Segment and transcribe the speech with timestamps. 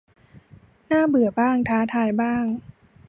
[0.91, 2.45] น่าเบื่อบ้าง ท้าทายบ้าง